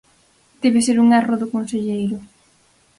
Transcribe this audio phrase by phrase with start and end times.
[0.63, 2.17] Debe ser un erro do conselleiro.